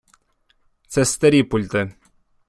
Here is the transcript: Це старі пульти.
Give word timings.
Це 0.87 1.05
старі 1.05 1.43
пульти. 1.43 1.91